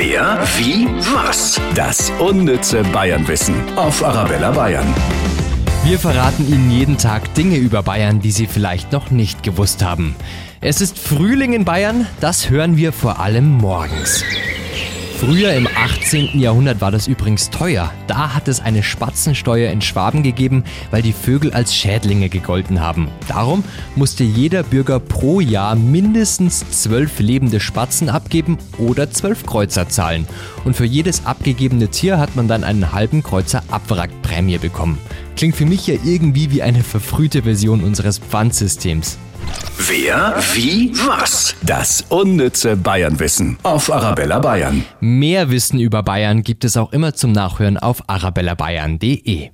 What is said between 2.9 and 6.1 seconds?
Bayernwissen auf Arabella Bayern. Wir